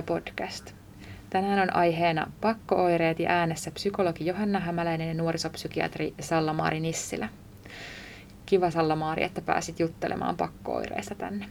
[0.00, 0.72] Mielentila-podcast.
[1.30, 7.28] Tänään on aiheena pakkooireet ja äänessä psykologi Johanna Hämäläinen ja nuorisopsykiatri Salla-Maari Nissilä.
[8.46, 11.46] Kiva Salla-Maari, että pääsit juttelemaan pakkooireista tänne.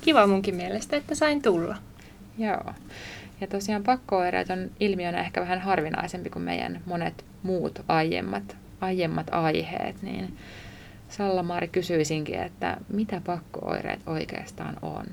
[0.00, 1.76] Kiva munkin mielestä, että sain tulla.
[2.38, 2.74] Joo.
[3.40, 10.02] Ja tosiaan pakkooireet on ilmiönä ehkä vähän harvinaisempi kuin meidän monet muut aiemmat, aiemmat aiheet,
[10.02, 10.36] niin
[11.08, 15.06] Salla-Maari kysyisinkin, että mitä pakkooireet oikeastaan on?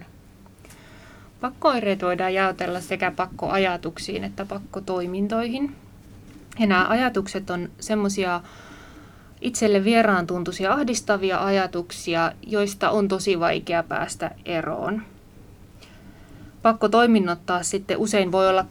[1.41, 5.75] Pakkooireet voidaan jaotella sekä pakkoajatuksiin että pakkotoimintoihin.
[6.59, 8.41] Ja nämä ajatukset on semmoisia
[9.41, 15.01] itselle vieraan tuntuisia ahdistavia ajatuksia, joista on tosi vaikea päästä eroon.
[16.61, 18.65] Pakkotoiminnot taas sitten usein voi olla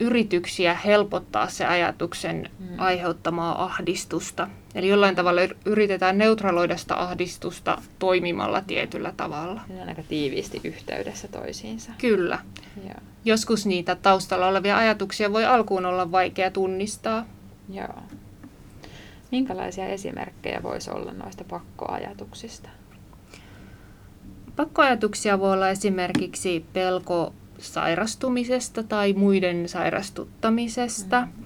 [0.00, 2.66] yrityksiä helpottaa se ajatuksen mm.
[2.78, 4.48] aiheuttamaa ahdistusta.
[4.74, 9.60] Eli jollain tavalla yritetään neutraloida sitä ahdistusta toimimalla tietyllä tavalla.
[9.68, 11.92] Ne on aika tiiviisti yhteydessä toisiinsa.
[11.98, 12.38] Kyllä.
[12.88, 12.94] Ja.
[13.24, 17.24] Joskus niitä taustalla olevia ajatuksia voi alkuun olla vaikea tunnistaa.
[17.68, 18.02] Joo.
[19.30, 22.68] Minkälaisia esimerkkejä voisi olla noista pakkoajatuksista?
[24.56, 31.44] Pakkoajatuksia voi olla esimerkiksi pelko sairastumisesta tai muiden sairastuttamisesta mm.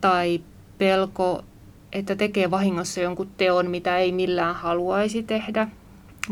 [0.00, 0.40] tai
[0.78, 1.44] pelko,
[1.92, 5.68] että tekee vahingossa jonkun teon, mitä ei millään haluaisi tehdä.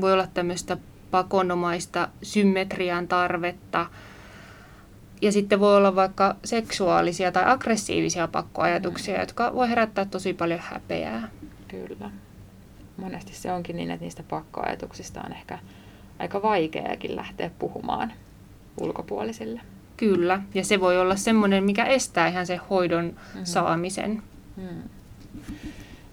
[0.01, 0.77] Voi olla tämmöistä
[1.11, 3.87] pakonomaista symmetrian tarvetta.
[5.23, 9.21] Ja sitten voi olla vaikka seksuaalisia tai aggressiivisia pakkoajatuksia, mm.
[9.21, 11.29] jotka voi herättää tosi paljon häpeää.
[11.69, 12.11] Kyllä.
[12.97, 15.59] Monesti se onkin niin, että niistä pakkoajatuksista on ehkä
[16.19, 18.13] aika vaikeakin lähteä puhumaan
[18.81, 19.61] ulkopuolisille.
[19.97, 23.45] Kyllä, ja se voi olla semmoinen, mikä estää ihan sen hoidon mm-hmm.
[23.45, 24.23] saamisen.
[24.57, 24.83] Mm.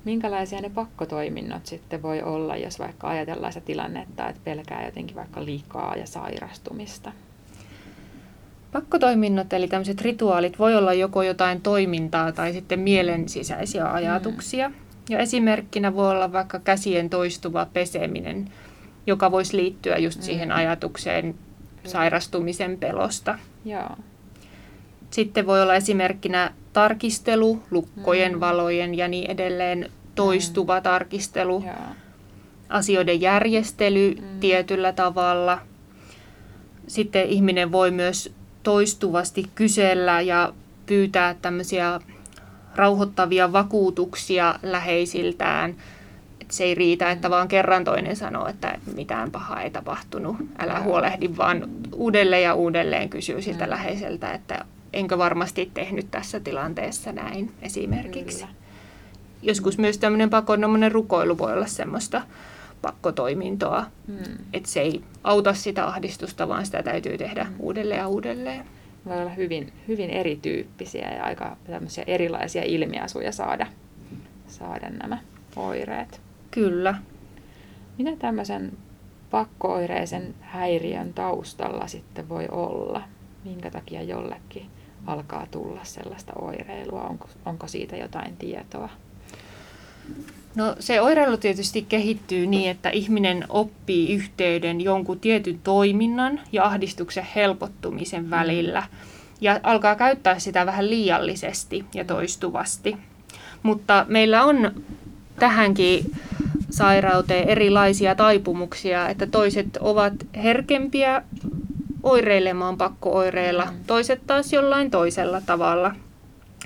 [0.06, 5.46] Minkälaisia ne pakkotoiminnot sitten voi olla, jos vaikka ajatellaan sitä tilannetta, että pelkää jotenkin vaikka
[5.46, 7.12] liikaa ja sairastumista?
[8.72, 14.70] Pakkotoiminnot, eli tämmöiset rituaalit, voi olla joko jotain toimintaa tai sitten mielen sisäisiä ajatuksia.
[14.70, 14.76] Mm.
[15.10, 18.52] Ja esimerkkinä voi olla vaikka käsien toistuva peseminen,
[19.08, 20.24] joka voisi liittyä just mm.
[20.24, 21.36] siihen ajatukseen
[21.86, 23.40] sairastumisen pelosta.
[23.66, 23.98] Joo.
[25.12, 28.40] Sitten voi olla esimerkkinä tarkistelu, lukkojen, mm.
[28.40, 30.84] valojen ja niin edelleen, toistuva mm.
[30.84, 31.96] tarkistelu, Joo.
[32.70, 34.40] asioiden järjestely mm.
[34.40, 35.60] tietyllä tavalla.
[36.88, 40.54] Sitten ihminen voi myös toistuvasti kysellä ja
[40.86, 42.00] pyytää tämmöisiä
[42.76, 45.76] rauhoittavia vakuutuksia läheisiltään–
[46.50, 51.30] se ei riitä, että vaan kerran toinen sanoo, että mitään pahaa ei tapahtunut, älä huolehdi,
[51.38, 58.40] vaan uudelleen ja uudelleen kysyy siltä läheiseltä, että enkö varmasti tehnyt tässä tilanteessa näin esimerkiksi.
[58.40, 58.56] Kyllä.
[59.42, 62.22] Joskus myös tämmöinen pakonomainen rukoilu voi olla semmoista
[62.82, 64.38] pakkotoimintoa, hmm.
[64.54, 67.56] että se ei auta sitä ahdistusta, vaan sitä täytyy tehdä hmm.
[67.60, 68.66] uudelleen ja uudelleen.
[69.06, 71.58] Voi olla hyvin, hyvin erityyppisiä ja aika
[72.08, 73.68] erilaisia ilmiasuja saada,
[74.48, 75.18] saada nämä
[75.56, 76.25] oireet.
[76.56, 76.96] Kyllä.
[77.98, 78.72] Mitä tämmöisen
[79.32, 83.02] pakkooireisen häiriön taustalla sitten voi olla?
[83.44, 84.66] Minkä takia jollekin
[85.08, 87.02] alkaa tulla sellaista oireilua?
[87.02, 88.90] Onko, onko siitä jotain tietoa?
[90.56, 97.28] No se oireilu tietysti kehittyy niin, että ihminen oppii yhteyden jonkun tietyn toiminnan ja ahdistuksen
[97.36, 98.30] helpottumisen mm.
[98.30, 98.84] välillä
[99.42, 102.98] ja alkaa käyttää sitä vähän liiallisesti ja toistuvasti.
[103.64, 104.72] Mutta meillä on
[105.40, 106.12] tähänkin
[106.76, 111.22] sairauteen erilaisia taipumuksia, että toiset ovat herkempiä
[112.04, 113.78] oireilemaan pakkooireilla, mm.
[113.88, 115.96] toiset taas jollain toisella tavalla.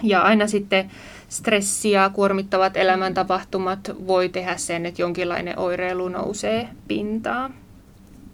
[0.03, 0.92] Ja aina sitten
[1.30, 7.53] stressi ja kuormittavat elämäntapahtumat voi tehdä sen, että jonkinlainen oireilu nousee pintaan.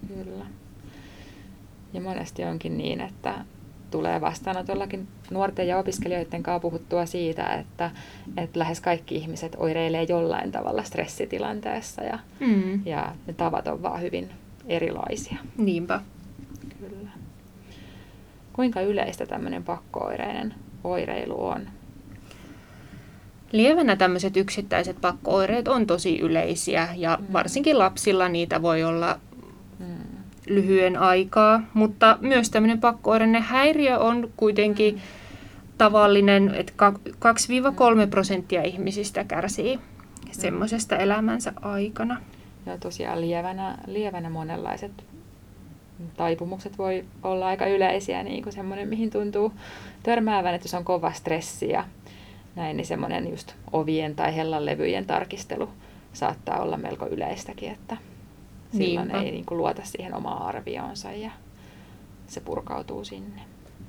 [0.08, 0.44] Kyllä.
[1.92, 3.34] Ja monesti onkin niin, että
[3.90, 7.90] tulee vastaanotollakin nuorten ja opiskelijoiden kanssa puhuttua siitä, että,
[8.36, 12.86] että lähes kaikki ihmiset oireilee jollain tavalla stressitilanteessa ja, mm.
[12.86, 14.30] ja ne tavat on vaan hyvin
[14.66, 15.36] erilaisia.
[15.56, 16.00] Niinpä.
[16.80, 17.10] Kyllä.
[18.52, 20.54] Kuinka yleistä tämmöinen pakkooireinen
[20.84, 21.66] oireilu on?
[23.52, 27.32] Lievänä tämmöiset yksittäiset pakkooireet on tosi yleisiä ja mm.
[27.32, 29.18] varsinkin lapsilla niitä voi olla
[30.46, 35.00] lyhyen aikaa, mutta myös tämmöinen pakkooireinen häiriö on kuitenkin mm.
[35.78, 36.92] tavallinen, että 2-3
[38.10, 39.82] prosenttia ihmisistä kärsii mm.
[40.30, 42.20] semmoisesta elämänsä aikana.
[42.66, 44.92] Ja tosiaan lievänä, lievänä monenlaiset
[46.16, 49.52] taipumukset voi olla aika yleisiä, niin kuin semmoinen, mihin tuntuu
[50.02, 51.84] törmäävän, että jos on kova stressi ja
[52.56, 55.68] näin, niin semmoinen just ovien tai hellan levyjen tarkistelu
[56.12, 57.96] saattaa olla melko yleistäkin, että
[58.76, 59.22] silloin Niinpä.
[59.22, 61.30] ei niin kuin luota siihen omaan arvioonsa ja
[62.26, 63.40] se purkautuu sinne.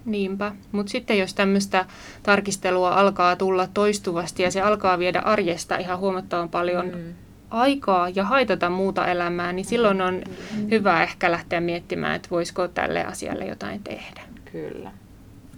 [0.05, 1.85] Niinpä, mutta sitten jos tämmöistä
[2.23, 7.13] tarkistelua alkaa tulla toistuvasti ja se alkaa viedä arjesta ihan huomattavan paljon mm.
[7.49, 10.21] aikaa ja haitata muuta elämää, niin silloin on
[10.57, 10.69] mm.
[10.69, 14.21] hyvä ehkä lähteä miettimään, että voisiko tälle asialle jotain tehdä.
[14.51, 14.91] Kyllä,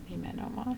[0.10, 0.78] nimenomaan.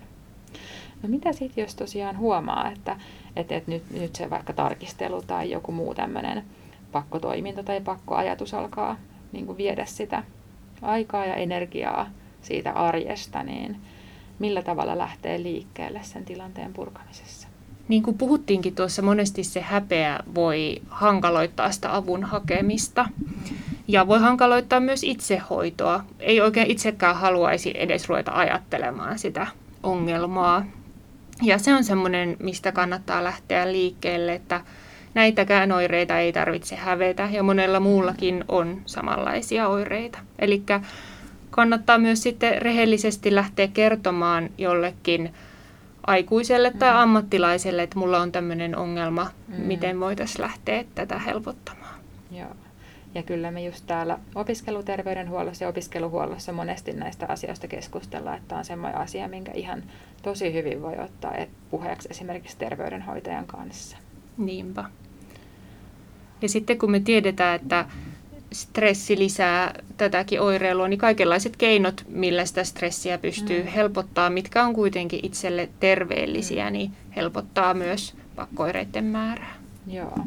[1.04, 2.98] No mitä sitten, jos tosiaan huomaa, että,
[3.36, 6.44] että, että nyt, nyt se vaikka tarkistelu tai joku muu tämmöinen
[6.92, 8.98] pakkotoiminta tai pakkoajatus alkaa
[9.32, 10.24] niin kuin viedä sitä
[10.82, 12.10] aikaa ja energiaa
[12.42, 13.78] siitä arjesta, niin
[14.40, 17.48] millä tavalla lähtee liikkeelle sen tilanteen purkamisessa?
[17.88, 23.10] Niin kuin puhuttiinkin tuossa, monesti se häpeä voi hankaloittaa sitä avun hakemista
[23.88, 26.04] ja voi hankaloittaa myös itsehoitoa.
[26.20, 29.48] Ei oikein itsekään haluaisi edes ruveta ajattelemaan sitä
[29.84, 30.66] ongelmaa.
[31.42, 34.62] Ja se on semmoinen, mistä kannattaa lähteä liikkeelle, että
[35.14, 40.20] näitäkään oireita ei tarvitse hävetä ja monella muullakin on samanlaisia oireita.
[40.40, 40.64] Eli
[41.50, 45.34] kannattaa myös sitten rehellisesti lähteä kertomaan jollekin
[46.08, 46.98] aikuiselle tai mm.
[46.98, 49.56] ammattilaiselle, että mulla on tämmöinen ongelma, mm.
[49.56, 51.96] miten voitaisiin lähteä tätä helpottamaan.
[52.32, 52.56] Joo.
[53.16, 59.00] Ja kyllä me just täällä opiskeluterveydenhuollossa ja opiskeluhuollossa monesti näistä asioista keskustellaan, että on semmoinen
[59.00, 59.84] asia, minkä ihan
[60.22, 61.34] tosi hyvin voi ottaa
[61.70, 63.98] puheeksi esimerkiksi terveydenhoitajan kanssa.
[64.46, 64.86] Niinpä.
[66.42, 67.86] Ja sitten kun me tiedetään, että
[68.54, 73.68] stressi lisää tätäkin oireilua, niin kaikenlaiset keinot, millä sitä stressiä pystyy mm.
[73.68, 76.74] helpottaa, mitkä on kuitenkin itselle terveellisiä, mm.
[76.74, 79.56] niin helpottaa myös pakkoireiden määrää.
[79.88, 80.18] Joo,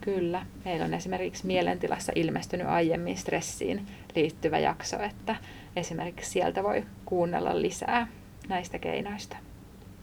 [0.00, 0.46] kyllä.
[0.64, 5.36] Meillä on esimerkiksi mielentilassa ilmestynyt aiemmin stressiin liittyvä jakso, että
[5.76, 8.08] esimerkiksi sieltä voi kuunnella lisää
[8.48, 9.36] näistä keinoista.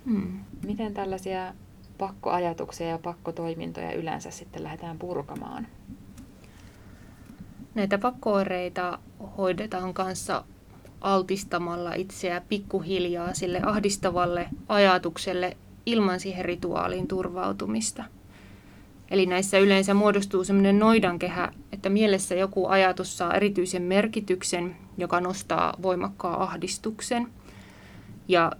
[0.06, 0.39] Mm.
[0.65, 1.53] Miten tällaisia
[1.97, 5.68] pakkoajatuksia ja pakkotoimintoja yleensä sitten lähdetään purkamaan?
[7.75, 9.00] Näitä pakkooireita
[9.38, 10.44] hoidetaan kanssa
[11.01, 18.03] altistamalla itseä pikkuhiljaa sille ahdistavalle ajatukselle ilman siihen rituaaliin turvautumista.
[19.12, 25.74] Eli näissä yleensä muodostuu sellainen noidankehä, että mielessä joku ajatus saa erityisen merkityksen, joka nostaa
[25.81, 27.27] voimakkaan ahdistuksen.
[28.27, 28.51] Ja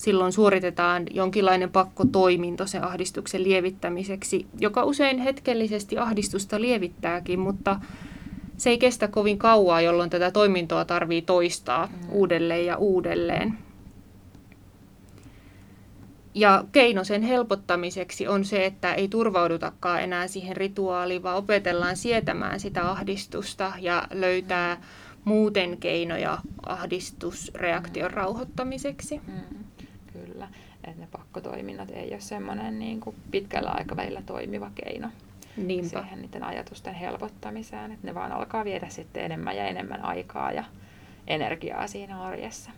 [0.00, 7.80] silloin suoritetaan jonkinlainen pakkotoiminto sen ahdistuksen lievittämiseksi, joka usein hetkellisesti ahdistusta lievittääkin, mutta
[8.56, 11.92] se ei kestä kovin kauaa, jolloin tätä toimintoa tarvii toistaa mm.
[12.10, 13.58] uudelleen ja uudelleen.
[16.34, 22.60] Ja keino sen helpottamiseksi on se, että ei turvaudutakaan enää siihen rituaaliin, vaan opetellaan sietämään
[22.60, 24.80] sitä ahdistusta ja löytää mm.
[25.24, 28.14] muuten keinoja ahdistusreaktion mm.
[28.14, 29.20] rauhoittamiseksi.
[29.26, 29.64] Mm,
[30.84, 35.08] että ne pakkotoiminnat ei ole semmoinen niin kuin pitkällä aikavälillä toimiva keino.
[35.56, 35.88] Niinpä.
[35.88, 37.92] siihen niiden ajatusten helpottamiseen.
[37.92, 40.64] Että ne vaan alkaa viedä sitten enemmän ja enemmän aikaa ja
[41.26, 42.70] energiaa siinä arjessa.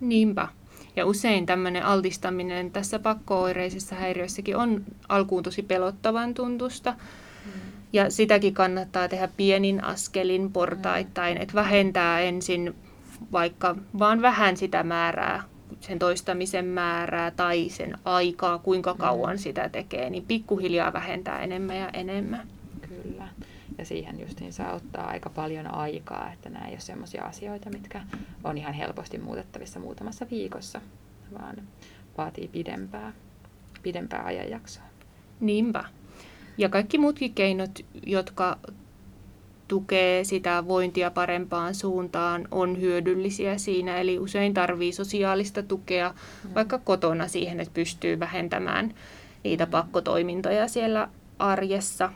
[0.00, 0.48] Niinpä.
[0.96, 6.90] Ja usein tämmöinen altistaminen tässä pakkooireisessa häiriössäkin on alkuun tosi pelottavan tuntusta.
[6.92, 7.52] Mm.
[7.92, 11.42] Ja sitäkin kannattaa tehdä pienin askelin portaittain, mm.
[11.42, 12.74] että vähentää ensin
[13.32, 15.42] vaikka vaan vähän sitä määrää
[15.80, 18.98] sen toistamisen määrää tai sen aikaa, kuinka mm.
[18.98, 22.48] kauan sitä tekee, niin pikkuhiljaa vähentää enemmän ja enemmän.
[22.88, 23.28] Kyllä.
[23.78, 28.02] Ja siihen justiin saa ottaa aika paljon aikaa, että nämä ei ole sellaisia asioita, mitkä
[28.44, 30.80] on ihan helposti muutettavissa muutamassa viikossa,
[31.38, 31.56] vaan
[32.18, 33.12] vaatii pidempää,
[33.82, 34.84] pidempää ajanjaksoa.
[35.40, 35.84] Niinpä.
[36.58, 38.58] Ja kaikki muutkin keinot, jotka
[39.68, 44.00] tukee sitä vointia parempaan suuntaan, on hyödyllisiä siinä.
[44.00, 46.54] Eli usein tarvii sosiaalista tukea mm.
[46.54, 48.94] vaikka kotona siihen, että pystyy vähentämään
[49.44, 49.70] niitä mm.
[49.70, 51.08] pakkotoimintoja siellä
[51.38, 52.12] arjessa.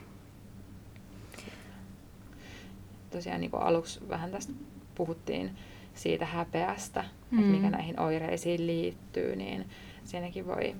[3.11, 4.53] Tosiaan niin kuin aluksi vähän tästä
[4.95, 5.51] puhuttiin
[5.93, 7.39] siitä häpeästä, mm.
[7.39, 9.65] että mikä näihin oireisiin liittyy, niin
[10.03, 10.75] siinäkin voi,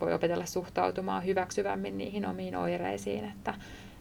[0.00, 3.54] voi opetella suhtautumaan hyväksyvämmin niihin omiin oireisiin, että,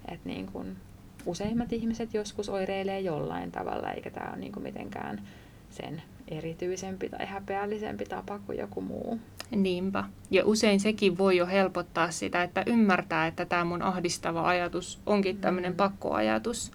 [0.07, 0.77] että niin kuin
[1.25, 5.21] useimmat ihmiset joskus oireilee jollain tavalla, eikä tämä ole niin kuin mitenkään
[5.69, 9.19] sen erityisempi tai häpeällisempi tapa kuin joku muu.
[9.51, 10.03] Niinpä.
[10.31, 15.37] Ja usein sekin voi jo helpottaa sitä, että ymmärtää, että tämä mun ahdistava ajatus onkin
[15.37, 15.77] tämmöinen mm.
[15.77, 16.71] pakkoajatus.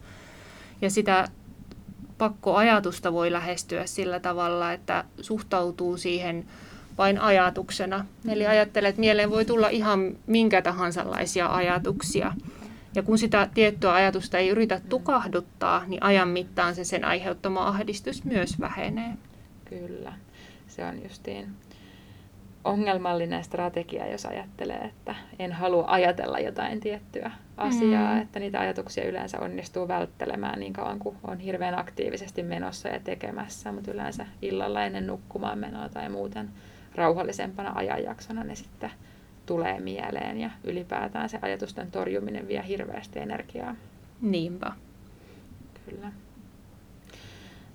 [0.82, 1.28] Ja sitä
[2.18, 6.46] pakkoajatusta voi lähestyä sillä tavalla, että suhtautuu siihen
[6.98, 8.06] vain ajatuksena.
[8.28, 8.50] Eli mm.
[8.50, 11.04] ajattelee, että mieleen voi tulla ihan minkä tahansa
[11.50, 12.32] ajatuksia.
[12.96, 18.24] Ja kun sitä tiettyä ajatusta ei yritä tukahduttaa, niin ajan mittaan se sen aiheuttama ahdistus
[18.24, 19.12] myös vähenee.
[19.64, 20.12] Kyllä,
[20.68, 21.48] se on justiin
[22.64, 28.20] ongelmallinen strategia, jos ajattelee, että en halua ajatella jotain tiettyä asiaa, mm.
[28.22, 33.72] että niitä ajatuksia yleensä onnistuu välttelemään niin kauan kuin on hirveän aktiivisesti menossa ja tekemässä,
[33.72, 36.50] mutta yleensä illalla ennen nukkumaan menoa tai muuten
[36.94, 38.90] rauhallisempana ajanjaksona ne sitten
[39.46, 43.76] tulee mieleen ja ylipäätään se ajatusten torjuminen vie hirveästi energiaa.
[44.20, 44.72] Niinpä.
[45.90, 46.12] Kyllä.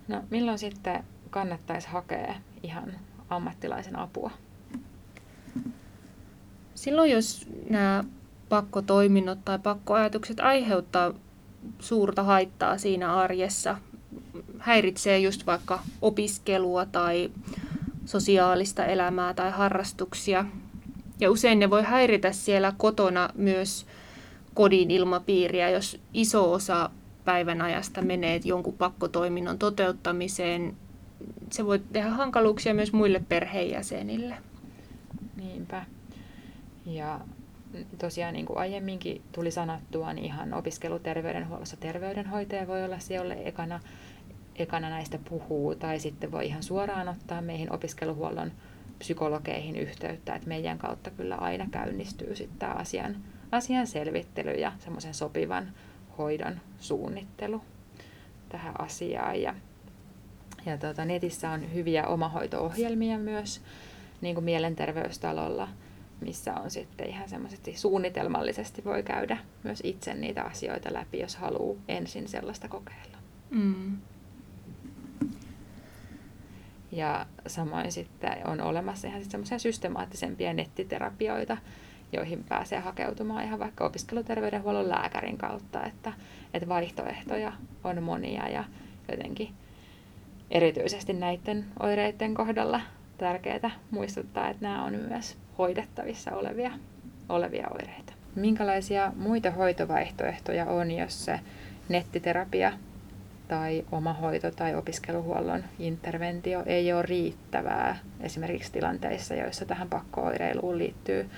[0.07, 2.93] No milloin sitten kannattaisi hakea ihan
[3.29, 4.31] ammattilaisen apua?
[6.75, 8.03] Silloin jos nämä
[8.49, 11.13] pakkotoiminnot tai pakkoajatukset aiheuttaa
[11.79, 13.77] suurta haittaa siinä arjessa,
[14.59, 17.31] häiritsee just vaikka opiskelua tai
[18.05, 20.45] sosiaalista elämää tai harrastuksia.
[21.21, 23.85] Ja usein ne voi häiritä siellä kotona myös
[24.53, 26.89] kodin ilmapiiriä, jos iso osa
[27.25, 30.75] päivän ajasta menee jonkun pakkotoiminnon toteuttamiseen.
[31.49, 34.35] Se voi tehdä hankaluuksia myös muille perheenjäsenille.
[35.35, 35.85] Niinpä.
[36.85, 37.19] Ja
[37.97, 43.79] tosiaan niin kuin aiemminkin tuli sanottua, niin ihan opiskeluterveydenhuollossa terveydenhoitaja voi olla se, jolle ekana,
[44.55, 48.51] ekana näistä puhuu, tai sitten voi ihan suoraan ottaa meihin opiskeluhuollon
[49.01, 53.15] psykologeihin yhteyttä, että meidän kautta kyllä aina käynnistyy sitten tämä asian,
[53.51, 55.73] asian selvittely ja semmoisen sopivan
[56.17, 57.61] hoidon suunnittelu
[58.49, 59.41] tähän asiaan.
[59.41, 59.55] Ja,
[60.65, 63.61] ja tuota, netissä on hyviä omahoito-ohjelmia myös,
[64.21, 65.67] niin kuin Mielenterveystalolla–
[66.21, 71.81] missä on sitten ihan semmoisesti suunnitelmallisesti voi käydä myös itse niitä asioita läpi, jos haluaa
[71.87, 73.17] ensin sellaista kokeilla.
[73.49, 73.97] Mm.
[76.91, 81.57] Ja samoin sitten on olemassa ihan semmoisia systemaattisempia nettiterapioita,
[82.13, 86.13] joihin pääsee hakeutumaan ihan vaikka opiskeluterveydenhuollon lääkärin kautta, että,
[86.53, 88.63] että vaihtoehtoja on monia ja
[89.11, 89.49] jotenkin
[90.51, 92.81] erityisesti näiden oireiden kohdalla
[93.17, 96.71] tärkeää muistuttaa, että nämä on myös hoidettavissa olevia,
[97.29, 98.13] olevia oireita.
[98.35, 101.39] Minkälaisia muita hoitovaihtoehtoja on, jos se
[101.89, 102.73] nettiterapia
[103.51, 111.29] tai oma hoito tai opiskeluhuollon interventio ei ole riittävää esimerkiksi tilanteissa, joissa tähän pakkooireiluun liittyy,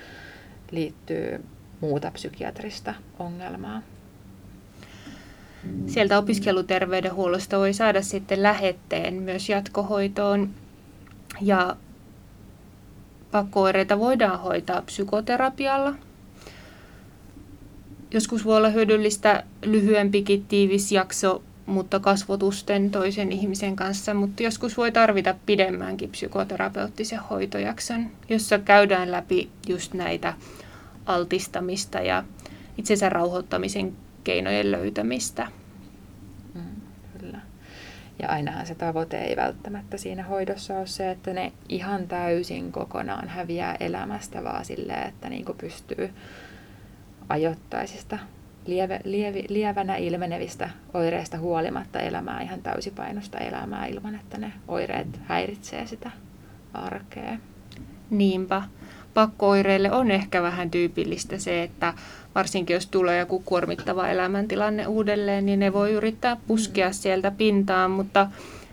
[0.70, 1.44] liittyy
[1.80, 3.82] muuta psykiatrista ongelmaa?
[5.86, 10.50] Sieltä opiskeluterveydenhuollosta voi saada sitten lähetteen myös jatkohoitoon
[11.40, 11.76] ja
[13.30, 15.94] Pakkooireita voidaan hoitaa psykoterapialla.
[18.10, 24.92] Joskus voi olla hyödyllistä lyhyempikin tiivis jakso, mutta kasvotusten toisen ihmisen kanssa, mutta joskus voi
[24.92, 30.34] tarvita pidemmänkin psykoterapeuttisen hoitojakson, jossa käydään läpi just näitä
[31.06, 32.24] altistamista ja
[32.78, 35.48] itsensä rauhoittamisen keinojen löytämistä.
[38.22, 43.28] Ja ainahan se tavoite ei välttämättä siinä hoidossa ole se, että ne ihan täysin kokonaan
[43.28, 46.10] häviää elämästä, vaan silleen, että niin pystyy
[47.28, 48.18] ajoittaisista
[48.66, 55.86] lieve, lievi, lievänä ilmenevistä oireista huolimatta elämää ihan täysipainosta elämää ilman, että ne oireet häiritsee
[55.86, 56.10] sitä
[56.74, 57.38] arkea.
[58.10, 58.62] Niinpä.
[59.14, 61.94] Pakkooireille on ehkä vähän tyypillistä se, että
[62.34, 66.92] varsinkin jos tulee joku kuormittava elämäntilanne uudelleen, niin ne voi yrittää puskea mm.
[66.92, 68.26] sieltä pintaan, mutta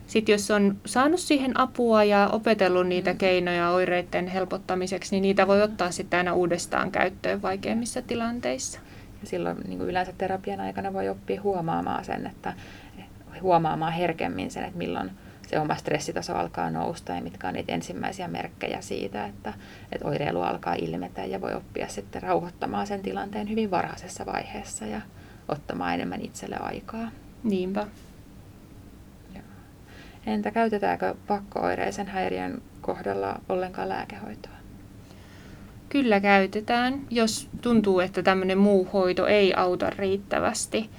[0.08, 3.18] sitten jos on saanut siihen apua ja opetellut niitä mm.
[3.18, 8.80] keinoja oireiden helpottamiseksi, niin niitä voi ottaa sitten aina uudestaan käyttöön vaikeimmissa tilanteissa.
[9.24, 12.54] Silloin niin kuin yleensä terapian aikana voi oppia huomaamaan sen, että
[13.42, 15.12] huomaamaan herkemmin sen, että milloin
[15.48, 19.54] se oma stressitaso alkaa nousta ja mitkä on niitä ensimmäisiä merkkejä siitä, että,
[19.92, 25.02] että oireilu alkaa ilmetä ja voi oppia sitten rauhoittamaan sen tilanteen hyvin varhaisessa vaiheessa ja
[25.48, 27.12] ottamaan enemmän itselle aikaa.
[27.44, 27.88] Niinpä.
[30.26, 34.61] Entä käytetäänkö pakkooireisen häiriön kohdalla ollenkaan lääkehoitoa?
[35.92, 40.90] Kyllä käytetään, jos tuntuu, että tämmöinen muu hoito ei auta riittävästi.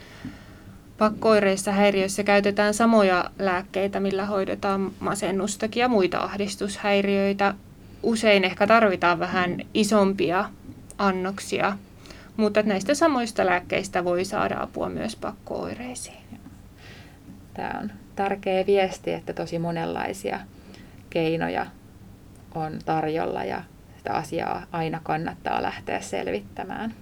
[0.99, 7.55] Pakkoireissa häiriöissä käytetään samoja lääkkeitä, millä hoidetaan masennustakin ja muita ahdistushäiriöitä.
[8.03, 10.45] Usein ehkä tarvitaan vähän isompia
[10.99, 11.79] annoksia,
[12.37, 16.25] mutta näistä samoista lääkkeistä voi saada apua myös pakkooireisiin.
[17.55, 20.41] Tämä on tärkeä viesti, että tosi monenlaisia
[21.11, 21.67] keinoja
[22.55, 23.63] on tarjolla ja
[24.03, 26.95] sitä asiaa aina kannattaa lähteä selvittämään.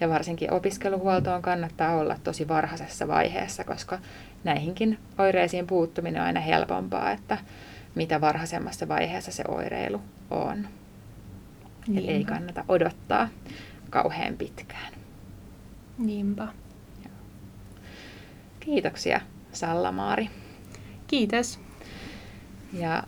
[0.00, 3.98] Ja varsinkin opiskeluhuoltoon kannattaa olla tosi varhaisessa vaiheessa, koska
[4.44, 7.38] näihinkin oireisiin puuttuminen on aina helpompaa, että
[7.94, 10.00] mitä varhaisemmassa vaiheessa se oireilu
[10.30, 10.68] on.
[11.96, 13.28] Eli ei kannata odottaa
[13.90, 14.92] kauhean pitkään.
[15.98, 16.48] Niinpä.
[18.60, 19.20] Kiitoksia
[19.52, 20.30] Salla-Maari.
[21.06, 21.60] Kiitos.
[22.72, 23.02] Ja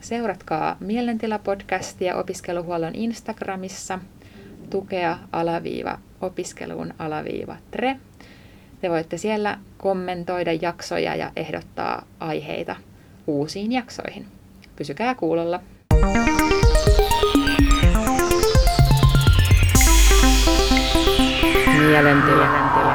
[0.00, 3.98] seuratkaa Mielentila-podcastia opiskeluhuollon Instagramissa
[4.70, 7.96] tukea alaviiva opiskeluun alaviiva tre.
[8.80, 12.76] Te voitte siellä kommentoida jaksoja ja ehdottaa aiheita
[13.26, 14.26] uusiin jaksoihin.
[14.76, 15.60] Pysykää kuulolla.
[21.78, 22.89] Mielentila.